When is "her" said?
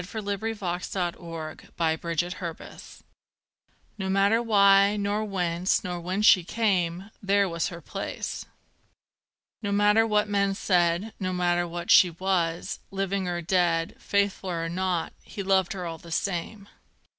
7.67-7.81, 15.73-15.85